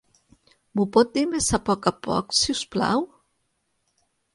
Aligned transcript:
Mho 0.79 0.85
pot 0.95 1.11
dir 1.19 1.25
més 1.35 1.51
a 1.59 1.61
poc 1.69 1.93
a 1.93 1.95
poc, 2.11 2.37
si 2.41 2.59
us 2.59 2.67
plau? 2.77 3.09